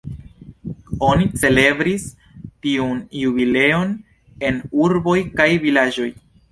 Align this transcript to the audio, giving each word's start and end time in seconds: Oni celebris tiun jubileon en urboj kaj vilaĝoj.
Oni 1.07 1.27
celebris 1.41 2.07
tiun 2.65 2.99
jubileon 3.21 3.95
en 4.51 4.61
urboj 4.89 5.19
kaj 5.41 5.53
vilaĝoj. 5.69 6.15